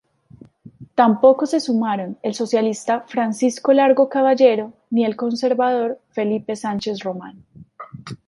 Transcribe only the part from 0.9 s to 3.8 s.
Tampoco se sumaron el socialista Francisco